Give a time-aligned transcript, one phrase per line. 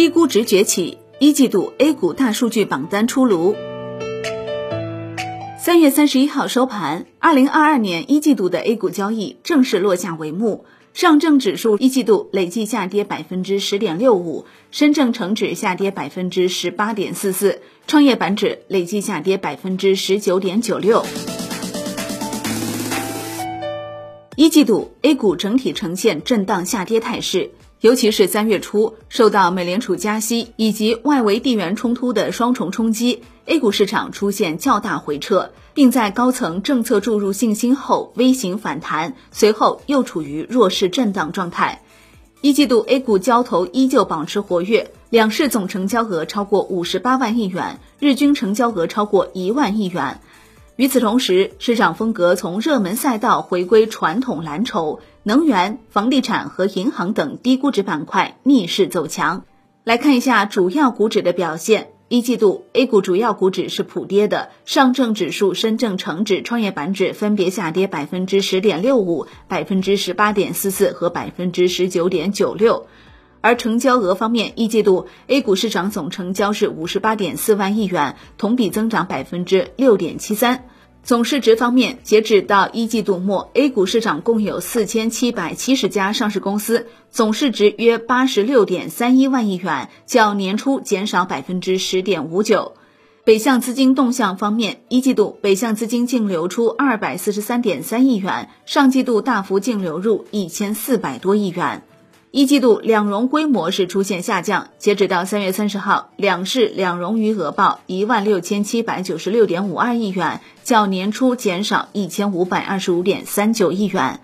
[0.00, 3.54] 低估值崛起，一季度 A 股大数据榜单出炉。
[5.58, 10.64] 三月三十一号收盘，二零二二年一季度的 A 股交易正式落下帷幕。
[10.94, 21.04] 上证指数一季度累计下跌百分之十点六五，深证成指下跌百分之十八点四四，创业板指累计下跌百分之十九点九六。
[24.34, 27.50] 一季度 A 股整体呈现震荡下跌态势，
[27.80, 41.80] 尤其是三月初，受到美联储加息以及外围地缘冲突的双重冲击，A 股市场出现较大回撤，并在高层政策注入信心后微型反弹，随后又处于弱势震荡状态。
[42.42, 50.20] 一季度 A 股交投依旧保持活跃，两市总成交额超过五十八万亿元，日均成交额超过一万亿元。
[50.80, 59.44] 与此同时，市场风格从热门赛道回归传统蓝筹，能源、房地产和银行等低估值板块逆势走强。
[59.84, 61.90] 来看一下主要股指的表现。
[62.08, 72.86] 一季度 A 股主要股指是普跌的，上证指数、深证成指、创业板指分别下跌百分之十点六五、百分之十八点四四和百分之十九点九六。
[73.40, 80.64] 而成交额方面，一季度 A 股市场总成交是五十八点四万亿元，同比增长百分之六点七三。
[81.02, 92.74] 总市值方面，截止到一季度末，A 股市场共有四千七百七十家上市公司，总市值约八十六点三一万亿元，较年初减少百分之十点五九。
[93.24, 101.82] 北向资金动向方面，一季度北向资金净流出二百四十三点三亿元，上季度大幅净流入一千四百多亿元。
[102.32, 114.20] 一季度两融规模是出现下降，截止到三月三十号，两市两融余额报一万六千七百九十六点五二亿元，较年初减少一千五百二十五点三九亿元。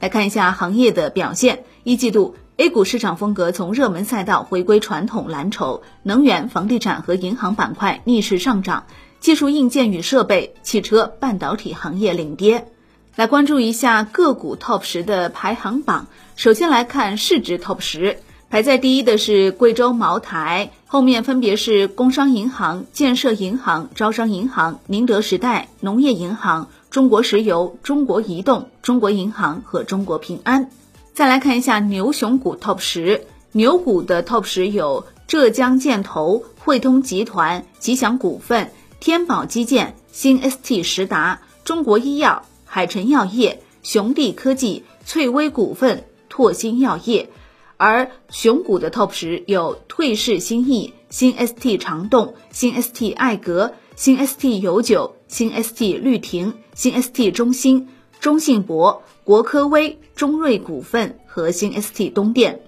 [0.00, 8.86] 来看一下行业的表现，一季度 A 股市场风格从热门赛道回归传统蓝筹，能源、房地产和银行板块逆势上涨，
[9.20, 12.71] 技术硬件与设备、汽车、半导体行业领跌。
[13.14, 16.06] 来关注一下个股 TOP 十的排行榜。
[16.34, 30.70] 首先来看市值 TOP 十，排在第一的是贵州茅台，后面分别是工商银行、建设银行、招商银行、宁德时代、农业银行、中国石油、中国移动、中国银行和中国平安。
[31.12, 42.46] 再来看一下牛熊股 TOP 十，牛股的 TOP 十有浙江建投、汇通集团、吉祥股份、天宝基建、新 ST 实达、中国医药。
[42.74, 47.28] 海辰药业、雄地科技、翠微股份、拓新药业，
[47.76, 57.88] 而雄股的 TOP 十有退市新意、新 ST 长动、新 ST 爱格、新 ST 有酒、新 ST 绿庭、新 ST 中兴、
[58.20, 62.62] 中信博、国科威、中瑞股份和新 ST 东电。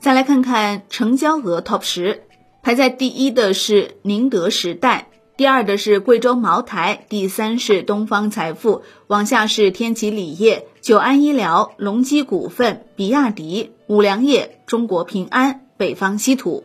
[0.00, 2.24] 再来看看成交额 TOP 十，
[2.60, 5.07] 排在第一的是宁德时代。
[5.38, 16.64] 第二的是贵州茅台，第三是东方财富，往下是天齐锂业、久安医疗、隆基股份、比亚迪、五粮液、中国平安、北方稀土。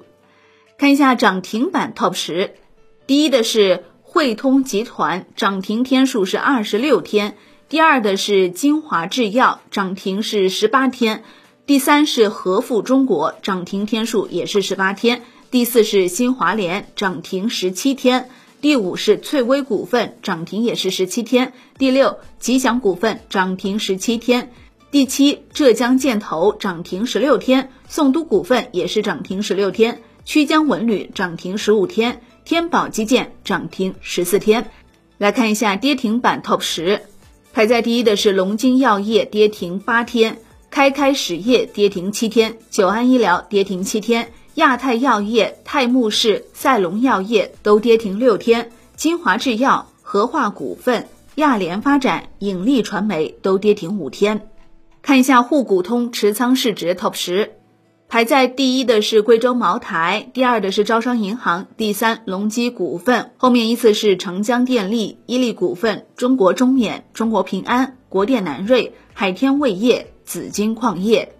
[0.75, 2.56] 看一下涨停板 TOP 十，
[3.06, 7.34] 第一的是汇通集团，涨停天数是二十六天；
[7.69, 11.19] 第二的是金华制药，涨停是十八天；
[11.67, 15.19] 第三是和富中国，涨停天数也是十八天；
[15.51, 18.31] 第四是新华联，涨停十七天。
[18.63, 24.53] 第五是翠微股份涨停也是十七天，第六吉祥股份涨停十七天，
[24.90, 34.72] 第七浙江建投涨停十六天，宋都股份也是涨停十六天，曲江文旅涨停十五天，天宝基建涨停十四天。
[35.18, 37.02] 来看一下跌停板 TOP 十，
[37.52, 40.38] 排在第一的是龙津药业跌停八天，
[40.69, 44.31] 开开实业跌停七天，久安医疗跌停七天。
[44.56, 54.50] 亚太药业、泰慕士、赛隆药业都跌停六天，金华制药、和化股份、亚联发展、引力传媒都跌停五天。
[55.02, 57.53] 看一下沪股通持仓市值 TOP 十，
[58.08, 71.34] 排在第一的是贵州茅台，第二的是招商银行，第三隆基股份，后面依次是长江电力、伊利股份、中国中免、中国平安、国电南瑞、海天味业、紫金矿业。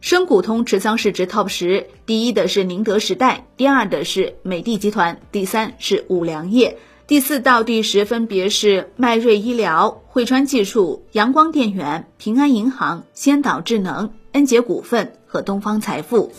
[0.00, 6.78] 深股通持仓市值 TOP 十，第一的是宁德时代，第二的是美的集团，第三是五粮液，
[7.08, 16.32] 第四到第十分别是迈瑞医疗、汇川技术、阳光电源、平安银行、先导智能、恩捷股份和东方财富。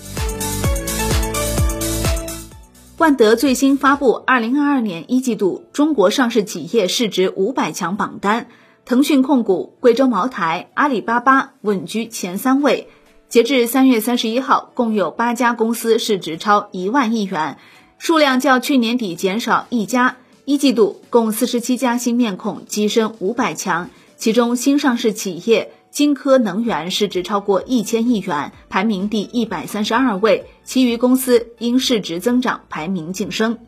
[2.97, 8.47] 万德最新发布二零二二年一季度中国上市企业市值五百强榜单，
[8.85, 12.87] 腾讯控股、贵州茅台、阿里巴巴稳居前三位。
[13.29, 17.59] 截至三月三十一号，共有八家公司市值超一万亿元，
[17.99, 20.17] 数量较去年底减少一家。
[20.45, 33.59] 一季度共四十七家新面孔跻身五百强，其中新上市企业金科能源市值超过一千亿元，排名第一百三十二位，其余公司因市值增长排名晋升。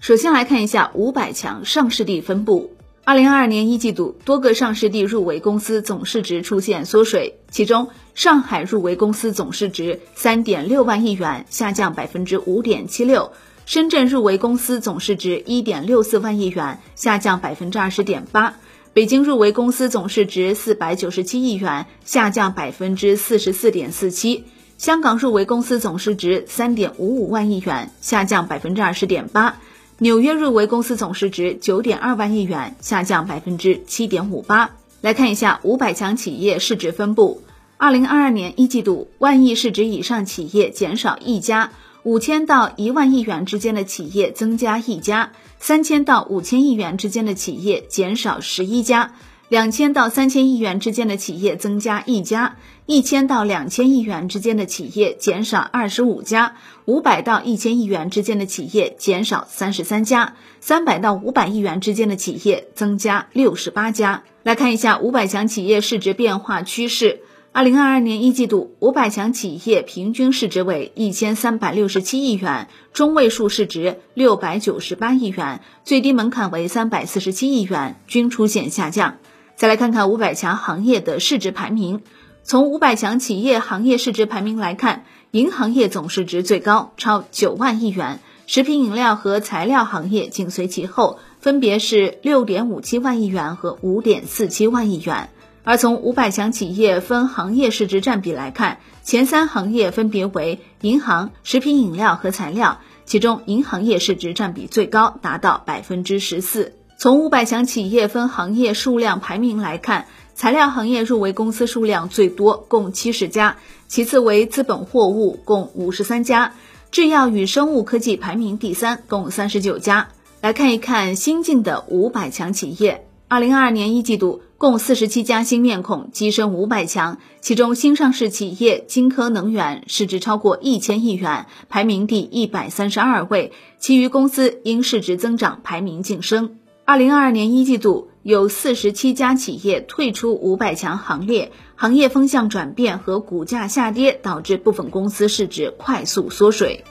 [0.00, 2.72] 首先来看一下五百强上市地分布。
[3.04, 13.32] 二零二二年一季度，多个上市地入围公司总市值出现缩水，其中上海入围公司总市值三点六万亿元，下降百分之五点七六；
[13.66, 18.54] 深圳入围公司总市值一点六四万亿元，下降百分之二十点八；
[18.92, 24.44] 北京入围公司总市值四百九十七亿元，下降百分之四十四点四七；
[24.78, 29.56] 香港入围公司总市值三点五五万亿元，下降百分之二十点八。
[30.02, 34.72] 纽约入围公司总市值九点二万亿元，下降百分之七点五八。
[35.00, 37.44] 来看一下五百强企业市值分布。
[37.76, 41.70] 二零二二年一季度，万亿市值以上企业减少一家，
[42.02, 49.12] 五千到一万亿元之间的企业增加一家，三千到五千亿元之间的企业减少十一家。
[49.52, 52.56] 两千到三千亿元之间的企业增加一家，
[52.86, 56.56] 一千到两千亿元之间的企业减少二十五家，
[56.86, 64.22] 五百到一千亿元之间的企业减少三十三家，三百到五百亿元之间的企业增加六十八家。
[64.42, 67.20] 来看一下五百强企业市值变化趋势。
[67.52, 79.18] 二零二二年一季度，五百强企业平均市值为一千三百六十七亿元，中位数市值六百九十八亿元，最低门槛为三百四十七亿元，均出现下降。
[79.62, 82.02] 再来看看五百强行业的市值排名。
[82.42, 88.18] 从五百强企业行业市值排名来看，银行业总市值最高，超九万亿元；
[88.48, 95.30] 食品饮料和材料行业紧随其后，分别是六点五七万亿元和五点四七万亿元。
[95.62, 106.74] 而从五百强企业分行业市值占比来看，前三行业分别为银行、食品饮料和材料，其中银行业市值占比最高，达到百分之十四。
[107.02, 110.06] 从五百强企业分行业数量排名来看，
[110.36, 113.56] 材料行业入围公司数量最多，共七十家，
[113.88, 116.54] 其次为资本货物，共五十三家，
[116.92, 120.10] 制药与生物科技排名第三，共三十九家。
[120.40, 133.50] 来看一看新进的五百强企业，二零二二年一季度共四十七家新面孔跻身五百强，其中新上市企业金科能源市值超过一千亿元，排名第一百三十二位，
[133.80, 136.58] 其余公司因市值增长排名晋升。
[136.84, 146.84] 二零二二年一季度，有四十七家企业退出五百强行列，行业风向转变和股价下跌导致部分公司市值快速缩水。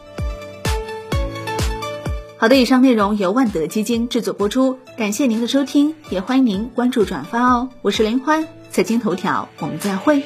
[2.37, 7.69] 好的，以上内容由万德基金制作播出，感谢您的收听，也欢迎您关注转发哦。
[7.81, 10.23] 我是林欢，财经头条，我们再会。